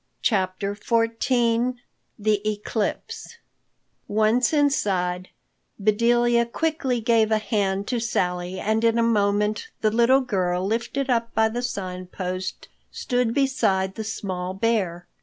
CHAPTER 0.23 0.73
XIV 0.73 1.75
THE 2.17 2.41
ECLIPSE 2.43 3.37
ONCE 4.07 4.51
inside, 4.53 5.29
Bedelia 5.79 6.43
quickly 6.47 6.99
gave 6.99 7.29
a 7.29 7.37
hand 7.37 7.85
to 7.89 7.99
Sally 7.99 8.59
and 8.59 8.83
in 8.83 8.97
a 8.97 9.03
moment 9.03 9.67
the 9.81 9.91
little 9.91 10.21
girl, 10.21 10.65
lifted 10.65 11.07
up 11.11 11.35
by 11.35 11.49
the 11.49 11.61
Sign 11.61 12.07
Post, 12.07 12.67
stood 12.89 13.31
beside 13.35 13.93
the 13.93 14.03
small 14.03 14.55
bear. 14.55 15.05